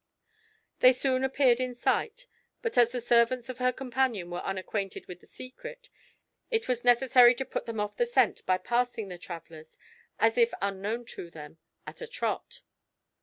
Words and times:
They 0.79 0.93
soon 0.93 1.23
appeared 1.23 1.59
in 1.59 1.75
sight; 1.75 2.25
but 2.63 2.75
as 2.75 2.91
the 2.91 2.99
servants 2.99 3.49
of 3.49 3.59
her 3.59 3.71
companion 3.71 4.31
were 4.31 4.39
unacquainted 4.41 5.05
with 5.07 5.19
the 5.19 5.27
secret, 5.27 5.89
it 6.49 6.67
was 6.67 6.83
necessary 6.83 7.35
to 7.35 7.45
put 7.45 7.67
them 7.67 7.79
off 7.79 7.97
the 7.97 8.07
scent 8.07 8.43
by 8.47 8.57
passing 8.57 9.09
the 9.09 9.19
travellers, 9.19 9.77
as 10.17 10.39
if 10.39 10.55
unknown 10.59 11.05
to 11.13 11.29
them, 11.29 11.59
at 11.85 12.01
a 12.01 12.07
trot. 12.07 12.61